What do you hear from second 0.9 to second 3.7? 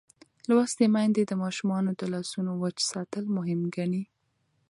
میندې د ماشومانو د لاسونو وچ ساتل مهم